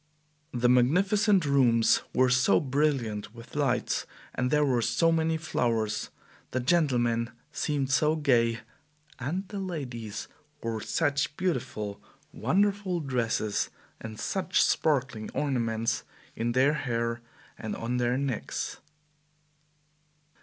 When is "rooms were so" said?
1.45-2.59